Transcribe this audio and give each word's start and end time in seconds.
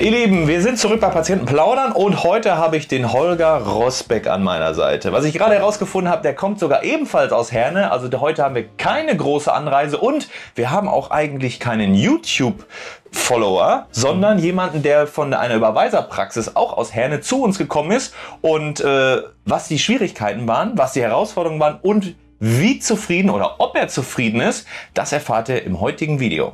Ihr 0.00 0.12
Lieben, 0.12 0.46
wir 0.46 0.62
sind 0.62 0.78
zurück 0.78 1.00
bei 1.00 1.08
Patienten 1.08 1.44
plaudern 1.44 1.90
und 1.90 2.22
heute 2.22 2.56
habe 2.56 2.76
ich 2.76 2.86
den 2.86 3.12
Holger 3.12 3.56
Rosbeck 3.56 4.28
an 4.28 4.44
meiner 4.44 4.72
Seite. 4.72 5.10
Was 5.10 5.24
ich 5.24 5.34
gerade 5.34 5.56
herausgefunden 5.56 6.08
habe, 6.08 6.22
der 6.22 6.36
kommt 6.36 6.60
sogar 6.60 6.84
ebenfalls 6.84 7.32
aus 7.32 7.50
Herne. 7.50 7.90
Also 7.90 8.08
heute 8.20 8.44
haben 8.44 8.54
wir 8.54 8.68
keine 8.76 9.16
große 9.16 9.52
Anreise 9.52 9.98
und 9.98 10.28
wir 10.54 10.70
haben 10.70 10.86
auch 10.86 11.10
eigentlich 11.10 11.58
keinen 11.58 11.96
YouTube 11.96 12.64
Follower, 13.10 13.88
sondern 13.90 14.38
jemanden, 14.38 14.84
der 14.84 15.08
von 15.08 15.34
einer 15.34 15.56
Überweiserpraxis 15.56 16.54
auch 16.54 16.76
aus 16.76 16.94
Herne 16.94 17.20
zu 17.20 17.42
uns 17.42 17.58
gekommen 17.58 17.90
ist 17.90 18.14
und 18.40 18.78
äh, 18.78 19.22
was 19.46 19.66
die 19.66 19.80
Schwierigkeiten 19.80 20.46
waren, 20.46 20.78
was 20.78 20.92
die 20.92 21.02
Herausforderungen 21.02 21.58
waren 21.58 21.80
und 21.82 22.14
wie 22.40 22.78
zufrieden 22.78 23.30
oder 23.30 23.56
ob 23.58 23.76
er 23.76 23.88
zufrieden 23.88 24.40
ist, 24.40 24.66
das 24.94 25.12
erfahrt 25.12 25.48
ihr 25.48 25.64
im 25.64 25.80
heutigen 25.80 26.20
Video. 26.20 26.52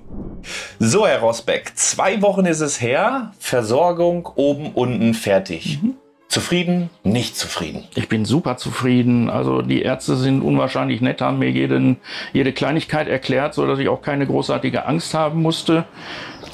So, 0.78 1.06
Herr 1.06 1.20
Rosbeck, 1.20 1.72
zwei 1.74 2.22
Wochen 2.22 2.46
ist 2.46 2.60
es 2.60 2.80
her. 2.80 3.32
Versorgung 3.38 4.28
oben, 4.34 4.72
unten 4.72 5.14
fertig. 5.14 5.80
Mhm. 5.82 5.94
Zufrieden, 6.28 6.90
nicht 7.04 7.36
zufrieden? 7.36 7.84
Ich 7.94 8.08
bin 8.08 8.24
super 8.24 8.56
zufrieden. 8.56 9.30
Also 9.30 9.62
die 9.62 9.82
Ärzte 9.82 10.16
sind 10.16 10.42
unwahrscheinlich 10.42 11.00
nett, 11.00 11.20
haben 11.20 11.38
mir 11.38 11.50
jeden, 11.50 11.98
jede 12.32 12.52
Kleinigkeit 12.52 13.06
erklärt, 13.06 13.54
so 13.54 13.66
dass 13.66 13.78
ich 13.78 13.88
auch 13.88 14.02
keine 14.02 14.26
großartige 14.26 14.86
Angst 14.86 15.14
haben 15.14 15.42
musste. 15.42 15.84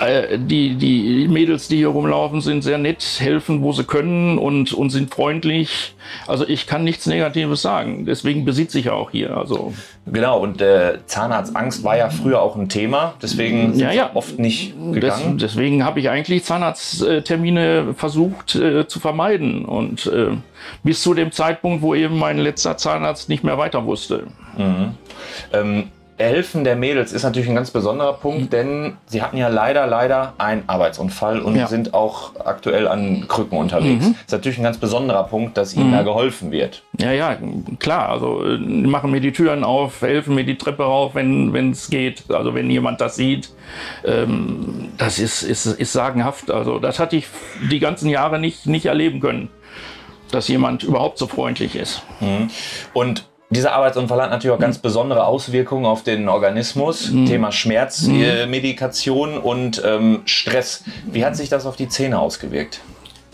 Äh, 0.01 0.39
die, 0.39 0.77
die 0.77 1.29
Mädels, 1.29 1.69
die 1.69 1.77
hier 1.77 1.89
rumlaufen, 1.89 2.41
sind 2.41 2.63
sehr 2.63 2.79
nett, 2.79 3.05
helfen, 3.19 3.63
wo 3.63 3.73
sie 3.73 3.85
können 3.85 4.39
und, 4.39 4.73
und 4.73 4.89
sind 4.91 5.13
freundlich. 5.15 5.95
Also 6.27 6.49
ich 6.49 6.67
kann 6.67 6.85
nichts 6.85 7.07
Negatives 7.07 7.61
sagen. 7.61 8.07
Deswegen 8.07 8.47
besitze 8.47 8.79
ich 8.79 8.87
ja 8.87 8.93
auch 8.93 9.11
hier. 9.11 9.37
Also 9.37 9.75
genau, 10.07 10.41
und 10.41 10.63
äh, 10.63 10.99
Zahnarztangst 11.05 11.85
war 11.85 11.99
ja 11.99 12.09
früher 12.09 12.41
auch 12.41 12.57
ein 12.57 12.71
Thema. 12.71 13.15
Deswegen 13.21 13.79
ja, 13.79 13.93
ja. 13.93 14.11
oft 14.15 14.39
nicht 14.39 14.75
gegangen. 14.93 15.37
Des, 15.37 15.53
deswegen 15.53 15.85
habe 15.85 16.01
ich 16.01 16.09
eigentlich 16.09 16.45
Zahnarzttermine 16.45 17.95
versucht 17.95 18.55
äh, 18.55 18.89
zu 18.89 19.01
vermeiden. 19.01 19.67
Und 19.67 20.07
äh, 20.07 20.31
bis 20.83 21.03
zu 21.03 21.13
dem 21.13 21.31
Zeitpunkt, 21.31 21.83
wo 21.83 21.95
eben 21.95 22.19
mein 22.19 22.39
letzter 22.39 22.79
Zahnarzt 22.79 23.29
nicht 23.29 23.45
mehr 23.45 23.59
weiter 23.59 23.85
wusste. 23.85 24.29
Mhm. 24.57 24.95
Ähm, 25.53 25.85
Helfen 26.25 26.65
der 26.65 26.77
Mädels 26.77 27.13
ist 27.13 27.23
natürlich 27.23 27.49
ein 27.49 27.55
ganz 27.55 27.71
besonderer 27.71 28.15
Punkt, 28.15 28.43
mhm. 28.43 28.51
denn 28.51 28.97
sie 29.07 29.23
hatten 29.23 29.37
ja 29.37 29.49
leider, 29.49 29.87
leider 29.87 30.35
einen 30.39 30.65
Arbeitsunfall 30.67 31.41
und 31.41 31.57
ja. 31.57 31.67
sind 31.67 31.95
auch 31.95 32.33
aktuell 32.45 32.89
an 32.89 33.27
Krücken 33.29 33.59
unterwegs. 33.59 34.07
Mhm. 34.07 34.13
Das 34.13 34.25
ist 34.27 34.33
natürlich 34.33 34.59
ein 34.59 34.65
ganz 34.65 34.79
besonderer 34.79 35.25
Punkt, 35.25 35.57
dass 35.57 35.75
ihnen 35.75 35.89
mhm. 35.89 35.93
da 35.93 36.03
geholfen 36.03 36.51
wird. 36.51 36.83
Ja, 36.99 37.13
ja, 37.13 37.37
klar. 37.79 38.11
Also 38.11 38.45
äh, 38.45 38.59
machen 38.59 39.11
mir 39.11 39.21
die 39.21 39.33
Türen 39.33 39.65
auf, 39.65 40.03
helfen 40.03 40.35
mir 40.35 40.45
die 40.45 40.59
Treppe 40.59 40.83
rauf, 40.83 41.15
wenn 41.15 41.71
es 41.71 41.91
geht. 41.91 42.25
Also 42.31 42.55
wenn 42.55 42.71
jemand 42.71 43.01
das 43.01 43.17
sieht, 43.17 43.51
ähm, 44.05 44.93
das 44.99 45.19
ist, 45.19 45.43
ist, 45.43 45.67
ist 45.67 45.93
sagenhaft. 45.93 46.51
Also 46.51 46.79
das 46.79 46.99
hatte 46.99 47.17
ich 47.17 47.27
die 47.71 47.79
ganzen 47.79 48.09
Jahre 48.09 48.39
nicht, 48.39 48.67
nicht 48.67 48.87
erleben 48.87 49.21
können 49.21 49.49
dass 50.31 50.49
jemand 50.49 50.83
überhaupt 50.83 51.19
so 51.19 51.27
freundlich 51.27 51.75
ist. 51.75 52.03
Mhm. 52.21 52.51
Und 52.93 53.30
dieser 53.51 53.73
Arbeitsunfall 53.73 54.23
hat 54.23 54.31
natürlich 54.31 54.55
auch 54.55 54.61
ganz 54.61 54.79
besondere 54.79 55.25
Auswirkungen 55.25 55.85
auf 55.85 56.03
den 56.03 56.29
Organismus. 56.29 57.11
Mhm. 57.11 57.27
Thema 57.27 57.53
Schmerzmedikation 57.53 59.37
mhm. 59.37 59.41
und 59.41 59.83
ähm, 59.85 60.23
Stress. 60.25 60.85
Wie 61.07 61.25
hat 61.25 61.37
sich 61.37 61.49
das 61.49 61.67
auf 61.67 61.77
die 61.77 61.89
Zähne 61.89 62.19
ausgewirkt? 62.19 62.81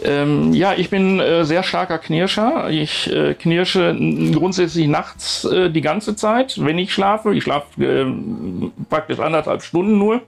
Ähm, 0.05 0.53
ja, 0.53 0.75
ich 0.75 0.91
bin 0.91 1.21
äh, 1.21 1.45
sehr 1.45 1.63
starker 1.63 1.99
Knirscher. 1.99 2.69
Ich 2.69 3.11
äh, 3.11 3.35
knirsche 3.35 3.97
grundsätzlich 4.35 4.89
nachts 4.89 5.45
äh, 5.45 5.71
die 5.71 5.81
ganze 5.81 6.17
Zeit, 6.17 6.63
wenn 6.63 6.79
ich 6.79 6.93
schlafe. 6.93 7.35
Ich 7.35 7.45
schlafe 7.45 7.83
äh, 7.83 8.07
praktisch 8.91 9.19
anderthalb 9.19 9.63
Stunden 9.63 9.99
nur. 9.99 10.21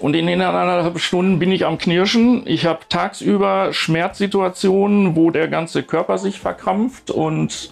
Und 0.00 0.16
in 0.16 0.26
den 0.26 0.40
anderthalb 0.40 0.98
Stunden 1.00 1.38
bin 1.38 1.52
ich 1.52 1.66
am 1.66 1.76
Knirschen. 1.76 2.46
Ich 2.46 2.64
habe 2.64 2.80
tagsüber 2.88 3.72
Schmerzsituationen, 3.72 5.16
wo 5.16 5.30
der 5.30 5.48
ganze 5.48 5.82
Körper 5.82 6.16
sich 6.16 6.38
verkrampft 6.40 7.10
und 7.10 7.70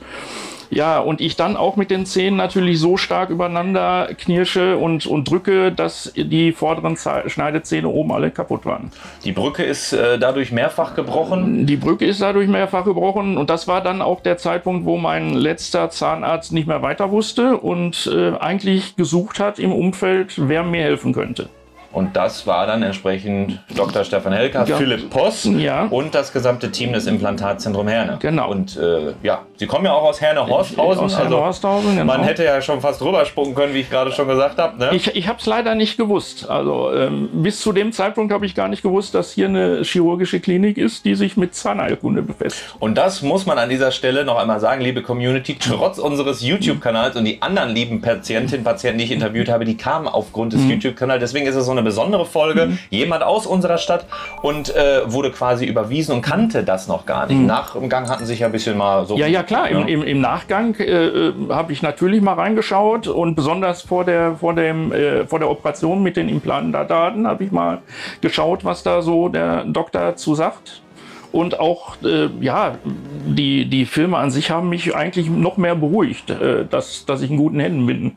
ja, 0.72 0.98
und 0.98 1.20
ich 1.20 1.36
dann 1.36 1.56
auch 1.56 1.76
mit 1.76 1.90
den 1.90 2.06
Zähnen 2.06 2.36
natürlich 2.36 2.80
so 2.80 2.96
stark 2.96 3.28
übereinander 3.28 4.08
knirsche 4.18 4.78
und, 4.78 5.04
und 5.04 5.28
drücke, 5.28 5.70
dass 5.70 6.12
die 6.16 6.52
vorderen 6.52 6.96
Schneidezähne 6.96 7.88
oben 7.88 8.10
alle 8.10 8.30
kaputt 8.30 8.64
waren. 8.64 8.90
Die 9.22 9.32
Brücke 9.32 9.64
ist 9.64 9.92
äh, 9.92 10.18
dadurch 10.18 10.50
mehrfach 10.50 10.94
gebrochen? 10.94 11.66
Die 11.66 11.76
Brücke 11.76 12.06
ist 12.06 12.22
dadurch 12.22 12.48
mehrfach 12.48 12.86
gebrochen 12.86 13.36
und 13.36 13.50
das 13.50 13.68
war 13.68 13.82
dann 13.82 14.00
auch 14.00 14.20
der 14.20 14.38
Zeitpunkt, 14.38 14.86
wo 14.86 14.96
mein 14.96 15.34
letzter 15.34 15.90
Zahnarzt 15.90 16.52
nicht 16.52 16.66
mehr 16.66 16.80
weiter 16.80 17.10
wusste 17.10 17.58
und 17.58 18.10
äh, 18.10 18.32
eigentlich 18.38 18.96
gesucht 18.96 19.40
hat 19.40 19.58
im 19.58 19.72
Umfeld, 19.72 20.34
wer 20.48 20.62
mir 20.62 20.82
helfen 20.82 21.12
könnte. 21.12 21.50
Und 21.92 22.16
das 22.16 22.46
war 22.46 22.66
dann 22.66 22.82
entsprechend 22.82 23.60
Dr. 23.74 24.04
Stefan 24.04 24.32
Helker, 24.32 24.64
ja. 24.66 24.76
Philipp 24.76 25.10
Poss 25.10 25.44
ja. 25.44 25.84
und 25.84 26.14
das 26.14 26.32
gesamte 26.32 26.70
Team 26.70 26.92
des 26.92 27.06
Implantatzentrum 27.06 27.86
Herne. 27.86 28.18
Genau. 28.20 28.50
Und 28.50 28.76
äh, 28.76 29.12
ja, 29.22 29.42
Sie 29.56 29.66
kommen 29.66 29.84
ja 29.84 29.92
auch 29.92 30.02
aus 30.02 30.20
Herne-Horsthausen. 30.20 31.04
Aus 31.04 31.18
Herne 31.18 31.36
-Horsthausen, 31.36 31.64
also, 31.64 31.88
genau. 31.90 32.04
Man 32.04 32.24
hätte 32.24 32.44
ja 32.44 32.60
schon 32.60 32.80
fast 32.80 33.02
rüberspucken 33.02 33.54
können, 33.54 33.74
wie 33.74 33.80
ich 33.80 33.90
gerade 33.90 34.10
schon 34.12 34.26
gesagt 34.26 34.58
habe. 34.58 34.78
Ne? 34.78 34.90
Ich, 34.92 35.14
ich 35.14 35.28
habe 35.28 35.38
es 35.38 35.46
leider 35.46 35.74
nicht 35.74 35.96
gewusst. 35.96 36.48
Also 36.48 36.92
ähm, 36.92 37.28
bis 37.32 37.60
zu 37.60 37.72
dem 37.72 37.92
Zeitpunkt 37.92 38.32
habe 38.32 38.46
ich 38.46 38.54
gar 38.54 38.68
nicht 38.68 38.82
gewusst, 38.82 39.14
dass 39.14 39.32
hier 39.32 39.46
eine 39.46 39.82
chirurgische 39.82 40.40
Klinik 40.40 40.78
ist, 40.78 41.04
die 41.04 41.14
sich 41.14 41.36
mit 41.36 41.54
Zahnheilkunde 41.54 42.22
befasst. 42.22 42.74
Und 42.80 42.96
das 42.96 43.22
muss 43.22 43.46
man 43.46 43.58
an 43.58 43.68
dieser 43.68 43.92
Stelle 43.92 44.24
noch 44.24 44.36
einmal 44.36 44.60
sagen, 44.60 44.80
liebe 44.80 45.02
Community, 45.02 45.56
trotz 45.60 45.98
unseres 45.98 46.42
YouTube-Kanals 46.42 47.16
und 47.16 47.24
die 47.24 47.40
anderen 47.42 47.70
lieben 47.70 48.00
Patientinnen, 48.00 48.64
Patienten, 48.64 48.98
die 48.98 49.04
ich 49.04 49.12
interviewt 49.12 49.48
habe, 49.48 49.64
die 49.64 49.76
kamen 49.76 50.08
aufgrund 50.08 50.54
des 50.54 50.62
mhm. 50.62 50.70
YouTube-Kanals. 50.70 51.20
Deswegen 51.20 51.46
ist 51.46 51.54
es 51.54 51.66
so 51.66 51.72
eine 51.72 51.81
besondere 51.82 52.26
Folge. 52.26 52.66
Mhm. 52.66 52.78
Jemand 52.90 53.22
aus 53.22 53.46
unserer 53.46 53.78
Stadt 53.78 54.06
und 54.42 54.74
äh, 54.74 55.10
wurde 55.10 55.30
quasi 55.30 55.66
überwiesen 55.66 56.14
und 56.14 56.22
kannte 56.22 56.64
das 56.64 56.88
noch 56.88 57.06
gar 57.06 57.26
nicht. 57.26 57.38
Mhm. 57.38 57.46
Nach 57.46 57.72
dem 57.74 57.88
Gang 57.88 58.08
hatten 58.08 58.26
sich 58.26 58.40
ja 58.40 58.46
ein 58.46 58.52
bisschen 58.52 58.76
mal 58.76 59.06
so. 59.06 59.16
Ja, 59.16 59.26
ja, 59.26 59.42
klar. 59.42 59.70
Ja. 59.70 59.80
Im, 59.80 59.88
im, 59.88 60.02
Im, 60.02 60.20
Nachgang 60.20 60.74
äh, 60.76 60.84
äh, 60.84 61.32
habe 61.50 61.72
ich 61.72 61.82
natürlich 61.82 62.20
mal 62.20 62.34
reingeschaut 62.34 63.08
und 63.08 63.34
besonders 63.34 63.82
vor 63.82 64.04
der, 64.04 64.36
vor 64.36 64.54
dem, 64.54 64.92
äh, 64.92 65.26
vor 65.26 65.38
der 65.38 65.50
Operation 65.50 66.02
mit 66.02 66.16
den 66.16 66.28
Implantaten 66.28 67.26
habe 67.26 67.44
ich 67.44 67.52
mal 67.52 67.78
geschaut, 68.20 68.64
was 68.64 68.82
da 68.82 69.02
so 69.02 69.28
der 69.28 69.64
Doktor 69.64 70.16
zu 70.16 70.34
sagt. 70.34 70.82
Und 71.32 71.58
auch, 71.58 71.96
äh, 72.04 72.28
ja, 72.40 72.76
die, 72.84 73.64
die 73.64 73.86
Filme 73.86 74.18
an 74.18 74.30
sich 74.30 74.50
haben 74.50 74.68
mich 74.68 74.94
eigentlich 74.94 75.30
noch 75.30 75.56
mehr 75.56 75.74
beruhigt, 75.74 76.28
äh, 76.28 76.66
dass, 76.66 77.06
dass 77.06 77.22
ich 77.22 77.30
in 77.30 77.38
guten 77.38 77.58
Händen 77.58 77.86
bin. 77.86 78.16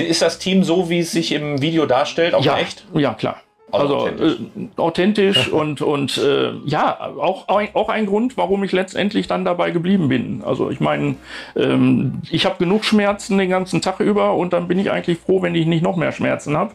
Ist 0.00 0.22
das 0.22 0.38
Team 0.38 0.64
so, 0.64 0.90
wie 0.90 1.00
es 1.00 1.12
sich 1.12 1.32
im 1.32 1.60
Video 1.60 1.86
darstellt, 1.86 2.34
auch 2.34 2.44
ja, 2.44 2.58
echt? 2.58 2.84
Ja, 2.94 3.14
klar. 3.14 3.40
Also, 3.72 4.00
also 4.00 4.16
authentisch, 4.16 4.38
äh, 4.56 4.80
authentisch 4.80 5.48
und, 5.52 5.80
und 5.80 6.18
äh, 6.18 6.52
ja, 6.66 7.00
auch, 7.18 7.48
auch 7.48 7.88
ein 7.88 8.06
Grund, 8.06 8.36
warum 8.36 8.62
ich 8.64 8.72
letztendlich 8.72 9.28
dann 9.28 9.44
dabei 9.46 9.70
geblieben 9.70 10.08
bin. 10.08 10.42
Also 10.44 10.70
ich 10.70 10.78
meine, 10.78 11.16
ähm, 11.56 12.20
ich 12.30 12.44
habe 12.44 12.56
genug 12.58 12.84
Schmerzen 12.84 13.38
den 13.38 13.48
ganzen 13.48 13.80
Tag 13.80 14.00
über 14.00 14.34
und 14.34 14.52
dann 14.52 14.68
bin 14.68 14.78
ich 14.78 14.90
eigentlich 14.90 15.18
froh, 15.18 15.40
wenn 15.40 15.54
ich 15.54 15.66
nicht 15.66 15.82
noch 15.82 15.96
mehr 15.96 16.12
Schmerzen 16.12 16.56
habe. 16.56 16.72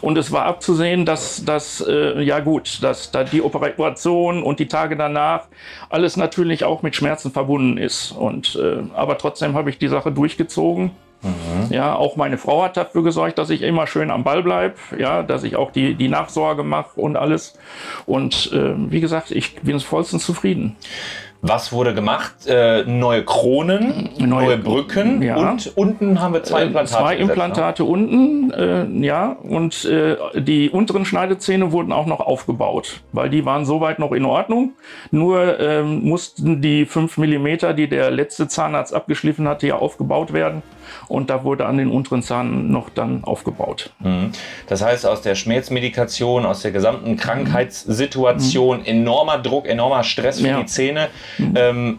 Und 0.00 0.18
es 0.18 0.32
war 0.32 0.44
abzusehen, 0.44 1.06
dass 1.06 1.44
das, 1.44 1.82
äh, 1.86 2.20
ja 2.22 2.40
gut, 2.40 2.82
dass 2.82 3.10
da 3.10 3.24
die 3.24 3.40
Operation 3.40 4.42
und 4.42 4.58
die 4.58 4.68
Tage 4.68 4.96
danach 4.96 5.44
alles 5.88 6.16
natürlich 6.16 6.64
auch 6.64 6.82
mit 6.82 6.96
Schmerzen 6.96 7.30
verbunden 7.30 7.78
ist. 7.78 8.12
Und, 8.12 8.56
äh, 8.56 8.82
aber 8.94 9.16
trotzdem 9.16 9.54
habe 9.54 9.70
ich 9.70 9.78
die 9.78 9.88
Sache 9.88 10.12
durchgezogen. 10.12 10.90
Mhm. 11.22 11.72
Ja, 11.72 11.94
auch 11.94 12.16
meine 12.16 12.36
Frau 12.36 12.64
hat 12.64 12.76
dafür 12.76 13.02
gesorgt, 13.02 13.38
dass 13.38 13.50
ich 13.50 13.62
immer 13.62 13.86
schön 13.86 14.10
am 14.10 14.24
Ball 14.24 14.42
bleibe, 14.42 14.74
ja, 14.98 15.22
dass 15.22 15.44
ich 15.44 15.56
auch 15.56 15.70
die, 15.70 15.94
die 15.94 16.08
Nachsorge 16.08 16.64
mache 16.64 17.00
und 17.00 17.16
alles. 17.16 17.58
Und 18.06 18.50
äh, 18.52 18.74
wie 18.76 19.00
gesagt, 19.00 19.30
ich 19.30 19.56
bin 19.56 19.78
vollstens 19.80 20.24
zufrieden. 20.24 20.76
Was 21.44 21.72
wurde 21.72 21.92
gemacht? 21.92 22.46
Äh, 22.46 22.84
neue 22.84 23.24
Kronen, 23.24 24.10
neue, 24.16 24.28
neue 24.28 24.58
Brücken 24.58 25.20
ja. 25.22 25.34
und 25.34 25.76
unten 25.76 26.20
haben 26.20 26.34
wir 26.34 26.44
zwei 26.44 26.60
äh, 26.60 26.66
Implantate. 26.66 26.92
Zwei 26.92 27.16
gesetzt, 27.16 27.30
Implantate 27.30 27.82
ne? 27.82 27.88
unten, 27.88 28.50
äh, 28.52 29.04
ja, 29.04 29.32
und 29.42 29.84
äh, 29.84 30.16
die 30.40 30.70
unteren 30.70 31.04
Schneidezähne 31.04 31.72
wurden 31.72 31.92
auch 31.92 32.06
noch 32.06 32.20
aufgebaut, 32.20 33.00
weil 33.10 33.28
die 33.28 33.44
waren 33.44 33.64
soweit 33.64 33.98
noch 33.98 34.12
in 34.12 34.24
Ordnung. 34.24 34.74
Nur 35.10 35.58
ähm, 35.58 36.04
mussten 36.04 36.62
die 36.62 36.86
fünf 36.86 37.18
Millimeter, 37.18 37.74
die 37.74 37.88
der 37.88 38.12
letzte 38.12 38.46
Zahnarzt 38.46 38.94
abgeschliffen 38.94 39.48
hatte, 39.48 39.66
ja 39.66 39.74
aufgebaut 39.74 40.32
werden 40.32 40.62
und 41.08 41.30
da 41.30 41.44
wurde 41.44 41.66
an 41.66 41.78
den 41.78 41.90
unteren 41.90 42.22
Zahn 42.22 42.70
noch 42.70 42.88
dann 42.88 43.24
aufgebaut. 43.24 43.90
Mhm. 44.00 44.32
Das 44.66 44.82
heißt, 44.82 45.06
aus 45.06 45.22
der 45.22 45.34
Schmerzmedikation, 45.34 46.46
aus 46.46 46.62
der 46.62 46.72
gesamten 46.72 47.16
Krankheitssituation, 47.16 48.80
mhm. 48.80 48.84
enormer 48.84 49.38
Druck, 49.38 49.66
enormer 49.66 50.04
Stress 50.04 50.40
für 50.40 50.48
ja. 50.48 50.60
die 50.60 50.66
Zähne, 50.66 51.08
mhm. 51.38 51.54
ähm, 51.56 51.98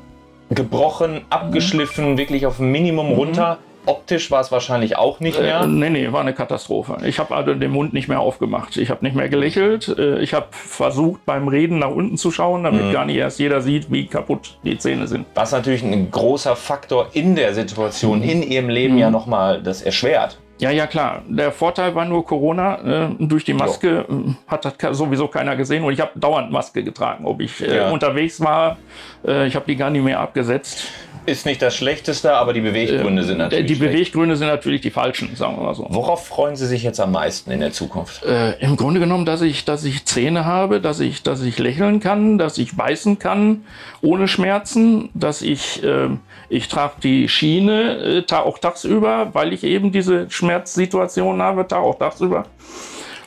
gebrochen, 0.50 1.22
abgeschliffen, 1.30 2.18
wirklich 2.18 2.46
auf 2.46 2.60
ein 2.60 2.72
Minimum 2.72 3.10
mhm. 3.10 3.16
runter 3.16 3.60
Optisch 3.86 4.32
war 4.32 4.40
es 4.40 4.52
wahrscheinlich 4.52 4.98
auch 4.98 5.20
nicht 5.20 5.40
mehr. 5.40 5.62
Äh, 5.62 5.68
nee, 5.68 5.90
nee, 5.90 6.12
war 6.12 6.22
eine 6.22 6.34
Katastrophe. 6.34 6.98
Ich 7.06 7.20
habe 7.20 7.36
also 7.36 7.54
den 7.54 7.72
Mund 7.72 7.94
nicht 7.94 8.08
mehr 8.08 8.22
aufgemacht. 8.22 8.78
Ich 8.78 8.90
habe 8.90 9.04
nicht 9.04 9.16
mehr 9.16 9.28
gelächelt. 9.28 9.94
Äh, 9.98 10.20
ich 10.20 10.34
habe 10.34 10.48
versucht, 10.52 11.26
beim 11.26 11.50
Reden 11.50 11.80
nach 11.80 11.92
unten 11.92 12.18
zu 12.18 12.32
schauen, 12.32 12.64
damit 12.64 12.86
mhm. 12.86 12.92
gar 12.94 13.06
nicht 13.06 13.18
erst 13.18 13.40
jeder 13.40 13.62
sieht, 13.62 13.92
wie 13.92 14.08
kaputt 14.08 14.58
die 14.64 14.78
Zähne 14.78 15.08
sind. 15.08 15.26
Was 15.36 15.52
natürlich 15.52 15.84
ein 15.84 16.12
großer 16.12 16.56
Faktor 16.56 17.10
in 17.12 17.36
der 17.36 17.54
Situation, 17.54 18.20
mhm. 18.20 18.30
in 18.30 18.44
ihrem 18.44 18.70
Leben 18.70 18.94
mhm. 18.94 19.00
ja 19.00 19.12
nochmal 19.12 19.62
das 19.62 19.82
erschwert. 19.82 20.38
Ja, 20.60 20.70
ja, 20.70 20.88
klar. 20.88 21.24
Der 21.28 21.52
Vorteil 21.52 21.96
war 21.96 22.06
nur 22.06 22.26
Corona. 22.26 23.08
Äh, 23.10 23.10
durch 23.20 23.44
die 23.44 23.54
Maske 23.54 24.06
jo. 24.08 24.16
Äh, 24.16 24.34
hat 24.48 24.66
das 24.66 24.98
sowieso 24.98 25.28
keiner 25.28 25.56
gesehen. 25.56 25.84
Und 25.84 25.94
ich 25.94 26.00
habe 26.00 26.12
dauernd 26.16 26.52
Maske 26.52 26.84
getragen. 26.84 27.26
Ob 27.26 27.42
ich 27.42 27.62
äh, 27.62 27.78
ja. 27.78 27.90
unterwegs 27.90 28.40
war, 28.40 28.78
äh, 29.26 29.48
ich 29.48 29.56
habe 29.56 29.66
die 29.68 29.76
gar 29.76 29.90
nicht 29.90 30.04
mehr 30.04 30.20
abgesetzt. 30.20 30.88
Ist 31.25 31.46
nicht 31.46 31.62
das 31.62 31.75
Schlechteste, 31.75 32.34
aber 32.34 32.54
die 32.54 32.62
Beweggründe 32.62 33.22
äh, 33.22 33.25
sind 33.25 33.38
natürlich. 33.38 33.66
Die 33.68 33.75
Beweggründe 33.75 34.36
sind 34.36 34.48
natürlich 34.48 34.81
die 34.81 34.92
falschen, 34.92 35.36
sagen 35.36 35.58
wir 35.58 35.64
mal 35.64 35.75
so. 35.75 35.88
Worauf 35.90 36.28
freuen 36.28 36.56
Sie 36.56 36.68
sich 36.68 36.84
jetzt 36.84 37.00
am 37.00 37.12
meisten 37.12 37.52
in 37.52 37.62
der 37.62 37.72
Zukunft? 37.72 38.24
Äh, 38.25 38.60
Im 38.60 38.75
Grunde 38.75 39.00
genommen, 39.00 39.25
dass 39.25 39.42
ich, 39.42 39.64
dass 39.64 39.86
ich 39.86 40.06
Zähne 40.06 40.46
habe, 40.46 40.81
dass 40.81 41.00
ich, 41.00 41.24
dass 41.24 41.42
ich 41.42 41.58
lächeln 41.60 42.00
kann, 42.00 42.38
dass 42.38 42.58
ich 42.58 42.75
beißen 42.75 43.20
kann 43.20 43.64
ohne 44.02 44.28
Schmerzen, 44.28 45.10
dass 45.14 45.42
ich, 45.42 45.81
äh, 45.84 46.10
ich 46.50 46.68
trage 46.68 46.96
die 47.02 47.30
Schiene 47.30 48.24
äh, 48.30 48.34
auch 48.34 48.60
tagsüber, 48.60 49.30
weil 49.34 49.54
ich 49.54 49.64
eben 49.64 49.92
diese 49.92 50.30
Schmerzsituation 50.30 51.42
habe, 51.42 51.66
auch 51.75 51.98
tagsüber. 51.98 52.46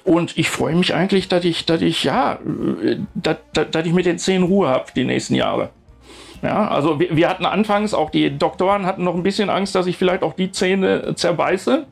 Und 0.05 0.39
ich 0.39 0.51
freue 0.51 0.77
mich 0.77 0.95
eigentlich, 0.95 1.29
dass 1.29 1.45
ich, 1.45 1.67
dass 1.67 1.81
ich, 1.81 2.05
ja, 2.05 2.35
äh, 2.35 2.99
dass, 3.15 3.39
dass 3.53 3.87
ich 3.87 3.93
mit 3.93 4.07
den 4.07 4.19
Zähnen 4.19 4.45
Ruhe 4.45 4.69
habe 4.69 4.85
die 4.95 5.05
nächsten 5.05 5.35
Jahre. 5.35 5.71
Ja, 6.43 6.69
also 6.69 7.01
wir, 7.01 7.17
wir, 7.17 7.29
hatten 7.29 7.47
anfangs, 7.47 7.95
auch 7.95 8.11
die 8.11 8.37
Doktoren 8.37 8.87
hatten 8.87 9.05
noch 9.05 9.15
ein 9.15 9.23
bisschen 9.23 9.51
Angst, 9.51 9.75
dass 9.75 9.87
ich 9.87 9.97
vielleicht 9.97 10.23
auch 10.23 10.35
die 10.35 10.53
Zähne 10.53 11.15
zerbeiße. 11.15 11.87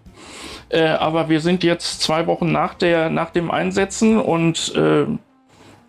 Äh, 0.68 0.86
aber 0.86 1.28
wir 1.28 1.40
sind 1.40 1.62
jetzt 1.64 2.00
zwei 2.02 2.26
Wochen 2.26 2.50
nach, 2.52 2.74
der, 2.74 3.10
nach 3.10 3.30
dem 3.30 3.50
Einsetzen 3.50 4.18
und 4.18 4.74
äh, 4.74 5.06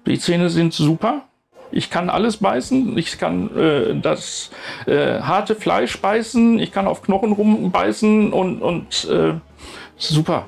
die 0.06 0.20
Zähne 0.20 0.50
sind 0.50 0.74
super. 0.74 1.24
Ich 1.72 1.90
kann 1.90 2.10
alles 2.10 2.38
beißen. 2.38 2.98
Ich 2.98 3.18
kann 3.18 3.56
äh, 3.58 4.00
das 4.00 4.52
äh, 4.86 5.20
harte 5.20 5.56
Fleisch 5.56 6.00
beißen. 6.00 6.60
Ich 6.60 6.72
kann 6.72 6.88
auf 6.88 7.02
Knochen 7.02 7.32
rumbeißen 7.32 8.32
und, 8.32 8.62
und 8.62 9.10
äh, 9.10 9.34
super. 9.98 10.46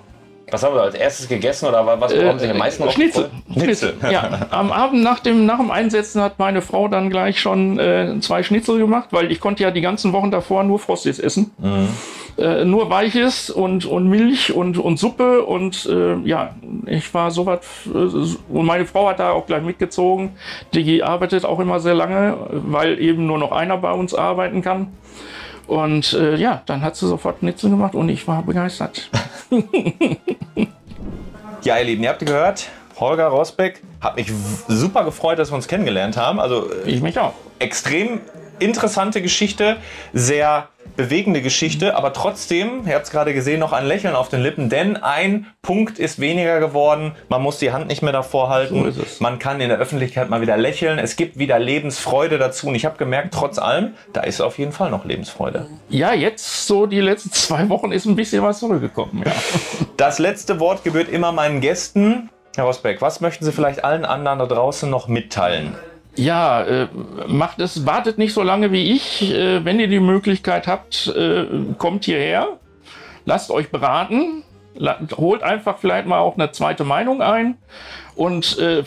Was 0.49 0.63
haben 0.63 0.75
wir 0.75 0.81
als 0.81 0.95
erstes 0.95 1.27
gegessen 1.27 1.67
oder 1.67 1.85
was 1.99 2.15
haben 2.15 2.39
Sie 2.39 2.49
am 2.49 2.57
meisten 2.57 2.83
äh, 2.83 2.91
Schnitzel. 2.91 3.29
Schnitzel. 3.51 3.95
Ja, 4.09 4.47
am 4.51 4.71
Abend 4.71 5.03
nach 5.03 5.19
dem, 5.19 5.45
nach 5.45 5.57
dem 5.57 5.71
Einsetzen 5.71 6.21
hat 6.21 6.39
meine 6.39 6.61
Frau 6.61 6.87
dann 6.87 7.09
gleich 7.09 7.39
schon 7.41 7.77
äh, 7.79 8.15
zwei 8.21 8.43
Schnitzel 8.43 8.77
gemacht, 8.77 9.09
weil 9.11 9.31
ich 9.31 9.41
konnte 9.41 9.63
ja 9.63 9.71
die 9.71 9.81
ganzen 9.81 10.13
Wochen 10.13 10.31
davor 10.31 10.63
nur 10.63 10.79
Frosties 10.79 11.19
essen. 11.19 11.51
Mhm. 11.57 11.89
Äh, 12.37 12.65
nur 12.65 12.89
Weiches 12.89 13.49
und, 13.49 13.85
und 13.85 14.07
Milch 14.07 14.53
und, 14.53 14.77
und 14.77 14.97
Suppe 14.97 15.43
und 15.43 15.87
äh, 15.87 16.15
ja, 16.23 16.55
ich 16.85 17.11
war 17.13 17.31
so 17.31 17.45
was. 17.45 17.59
Äh, 17.87 17.97
und 17.97 18.65
meine 18.65 18.85
Frau 18.85 19.09
hat 19.09 19.19
da 19.19 19.31
auch 19.31 19.47
gleich 19.47 19.63
mitgezogen. 19.63 20.37
Die 20.73 21.03
arbeitet 21.03 21.45
auch 21.45 21.59
immer 21.59 21.79
sehr 21.79 21.95
lange, 21.95 22.37
weil 22.51 23.01
eben 23.01 23.25
nur 23.25 23.39
noch 23.39 23.51
einer 23.51 23.77
bei 23.77 23.91
uns 23.91 24.13
arbeiten 24.13 24.61
kann. 24.61 24.93
Und 25.67 26.13
äh, 26.13 26.35
ja, 26.35 26.63
dann 26.65 26.81
hat 26.81 26.95
sie 26.95 27.07
sofort 27.07 27.39
Schnitzel 27.39 27.69
gemacht 27.69 27.93
und 27.93 28.09
ich 28.09 28.27
war 28.27 28.41
begeistert. 28.43 29.09
ja, 31.63 31.77
ihr 31.77 31.83
Lieben, 31.83 32.03
ihr 32.03 32.09
habt 32.09 32.25
gehört, 32.25 32.69
Holger 32.99 33.27
Rosbeck. 33.27 33.81
Hat 33.99 34.15
mich 34.15 34.31
super 34.67 35.03
gefreut, 35.03 35.39
dass 35.39 35.51
wir 35.51 35.55
uns 35.55 35.67
kennengelernt 35.67 36.15
haben. 36.17 36.39
Also, 36.39 36.69
ich 36.85 37.01
mich 37.01 37.19
auch. 37.19 37.33
Extrem 37.59 38.21
interessante 38.59 39.21
Geschichte, 39.21 39.77
sehr 40.13 40.69
bewegende 40.97 41.41
Geschichte, 41.41 41.95
aber 41.95 42.11
trotzdem, 42.11 42.85
ihr 42.85 42.95
habt 42.95 43.05
es 43.05 43.11
gerade 43.11 43.33
gesehen, 43.33 43.59
noch 43.59 43.71
ein 43.71 43.85
Lächeln 43.85 44.15
auf 44.15 44.29
den 44.29 44.41
Lippen, 44.41 44.69
denn 44.69 44.97
ein 44.97 45.45
Punkt 45.61 45.99
ist 45.99 46.19
weniger 46.19 46.59
geworden. 46.59 47.13
Man 47.29 47.41
muss 47.41 47.59
die 47.59 47.71
Hand 47.71 47.87
nicht 47.87 48.01
mehr 48.01 48.11
davor 48.11 48.49
halten. 48.49 48.91
So 48.91 49.03
man 49.19 49.39
kann 49.39 49.61
in 49.61 49.69
der 49.69 49.77
Öffentlichkeit 49.77 50.29
mal 50.29 50.41
wieder 50.41 50.57
lächeln. 50.57 50.99
Es 50.99 51.15
gibt 51.15 51.37
wieder 51.37 51.59
Lebensfreude 51.59 52.37
dazu. 52.37 52.67
Und 52.67 52.75
ich 52.75 52.85
habe 52.85 52.97
gemerkt, 52.97 53.33
trotz 53.33 53.59
allem, 53.59 53.93
da 54.11 54.21
ist 54.21 54.41
auf 54.41 54.57
jeden 54.57 54.71
Fall 54.71 54.89
noch 54.89 55.05
Lebensfreude. 55.05 55.67
Ja, 55.89 56.13
jetzt 56.13 56.67
so 56.67 56.87
die 56.87 56.99
letzten 56.99 57.31
zwei 57.31 57.69
Wochen 57.69 57.91
ist 57.91 58.05
ein 58.05 58.15
bisschen 58.15 58.43
was 58.43 58.59
zurückgekommen. 58.59 59.23
Ja. 59.25 59.31
Das 59.97 60.19
letzte 60.19 60.59
Wort 60.59 60.83
gebührt 60.83 61.09
immer 61.09 61.31
meinen 61.31 61.59
Gästen. 61.59 62.29
Herr 62.55 62.65
Rosbeck, 62.65 63.01
was 63.01 63.19
möchten 63.19 63.45
Sie 63.45 63.51
vielleicht 63.51 63.83
allen 63.83 64.05
anderen 64.05 64.37
da 64.39 64.45
draußen 64.45 64.89
noch 64.89 65.07
mitteilen? 65.07 65.75
Ja, 66.17 66.63
äh, 66.63 66.87
macht 67.27 67.59
es, 67.59 67.85
wartet 67.85 68.17
nicht 68.17 68.33
so 68.33 68.41
lange 68.41 68.71
wie 68.71 68.91
ich. 68.93 69.31
Äh, 69.31 69.63
wenn 69.63 69.79
ihr 69.79 69.87
die 69.87 69.99
Möglichkeit 69.99 70.67
habt, 70.67 71.07
äh, 71.15 71.45
kommt 71.77 72.05
hierher, 72.05 72.57
lasst 73.25 73.51
euch 73.51 73.69
beraten, 73.69 74.43
holt 75.15 75.43
einfach 75.43 75.77
vielleicht 75.77 76.07
mal 76.07 76.19
auch 76.19 76.35
eine 76.35 76.51
zweite 76.51 76.83
Meinung 76.83 77.21
ein. 77.21 77.57
Und 78.15 78.57
äh, 78.57 78.83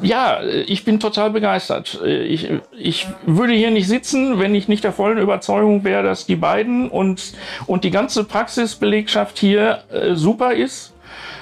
ja, 0.00 0.42
ich 0.42 0.86
bin 0.86 1.00
total 1.00 1.30
begeistert. 1.30 2.00
Äh, 2.02 2.22
ich, 2.22 2.48
ich 2.78 3.06
würde 3.26 3.52
hier 3.52 3.70
nicht 3.70 3.86
sitzen, 3.86 4.38
wenn 4.38 4.54
ich 4.54 4.68
nicht 4.68 4.84
der 4.84 4.92
vollen 4.92 5.18
Überzeugung 5.18 5.84
wäre, 5.84 6.02
dass 6.02 6.24
die 6.24 6.36
beiden 6.36 6.88
und, 6.88 7.34
und 7.66 7.84
die 7.84 7.90
ganze 7.90 8.24
Praxisbelegschaft 8.24 9.38
hier 9.38 9.84
äh, 9.92 10.14
super 10.14 10.54
ist. 10.54 10.94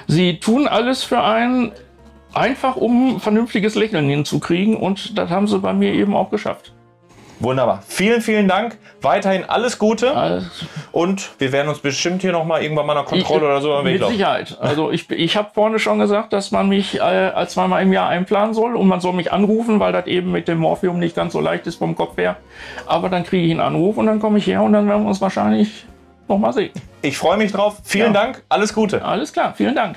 Sie 0.07 0.39
tun 0.39 0.67
alles 0.67 1.03
für 1.03 1.23
einen 1.23 1.71
Einfach 2.33 2.75
um 2.75 3.19
vernünftiges 3.19 3.75
Lächeln 3.75 4.07
hinzukriegen 4.07 4.75
und 4.75 5.17
das 5.17 5.29
haben 5.29 5.47
sie 5.47 5.59
bei 5.59 5.73
mir 5.73 5.93
eben 5.93 6.15
auch 6.15 6.29
geschafft. 6.29 6.73
Wunderbar. 7.39 7.81
Vielen, 7.87 8.21
vielen 8.21 8.49
Dank. 8.49 8.77
Weiterhin 9.01 9.45
alles 9.45 9.79
Gute. 9.79 10.15
Alles. 10.15 10.65
Und 10.91 11.29
wir 11.39 11.53
werden 11.53 11.69
uns 11.69 11.79
bestimmt 11.79 12.21
hier 12.21 12.33
nochmal 12.33 12.61
irgendwann 12.61 12.85
mal 12.85 12.97
eine 12.97 13.05
Kontrolle 13.05 13.39
ich, 13.39 13.43
oder 13.45 13.61
so 13.61 13.81
Mit 13.81 14.05
Sicherheit. 14.05 14.57
Also 14.59 14.91
ich, 14.91 15.09
ich 15.09 15.37
habe 15.37 15.49
vorne 15.53 15.79
schon 15.79 15.99
gesagt, 15.99 16.33
dass 16.33 16.51
man 16.51 16.67
mich 16.67 16.97
äh, 16.97 16.99
als 16.99 17.53
zweimal 17.53 17.81
im 17.81 17.93
Jahr 17.93 18.09
einplanen 18.09 18.53
soll 18.53 18.75
und 18.75 18.87
man 18.87 18.99
soll 18.99 19.13
mich 19.13 19.31
anrufen, 19.31 19.79
weil 19.79 19.93
das 19.93 20.05
eben 20.07 20.31
mit 20.33 20.49
dem 20.49 20.57
Morphium 20.57 20.99
nicht 20.99 21.15
ganz 21.15 21.31
so 21.31 21.39
leicht 21.39 21.65
ist 21.65 21.77
vom 21.77 21.95
Kopf 21.95 22.17
her. 22.17 22.35
Aber 22.85 23.07
dann 23.07 23.23
kriege 23.23 23.45
ich 23.45 23.51
einen 23.51 23.61
Anruf 23.61 23.95
und 23.95 24.07
dann 24.07 24.19
komme 24.19 24.37
ich 24.37 24.47
her 24.47 24.61
und 24.61 24.73
dann 24.73 24.87
werden 24.89 25.03
wir 25.03 25.09
uns 25.09 25.21
wahrscheinlich 25.21 25.85
nochmal 26.27 26.51
sehen. 26.51 26.71
Ich 27.01 27.17
freue 27.17 27.37
mich 27.37 27.53
drauf. 27.53 27.77
Vielen 27.85 28.13
ja. 28.13 28.21
Dank. 28.21 28.43
Alles 28.49 28.73
Gute. 28.73 29.03
Alles 29.03 29.31
klar. 29.31 29.53
Vielen 29.55 29.75
Dank. 29.75 29.95